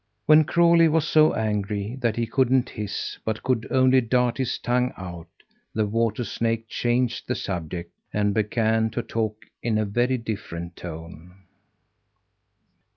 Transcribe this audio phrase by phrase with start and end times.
[0.25, 4.91] When Crawlie was so angry that he couldn't hiss, but could only dart his tongue
[4.97, 5.27] out,
[5.75, 11.35] the water snake changed the subject, and began to talk in a very different tone.